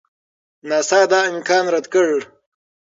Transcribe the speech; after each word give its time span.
ناسا 0.69 1.01
دا 1.11 1.19
امکان 1.31 1.65
رد 1.73 1.85
کړ. 1.93 2.09